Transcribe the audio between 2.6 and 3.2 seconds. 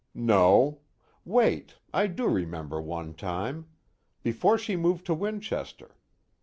one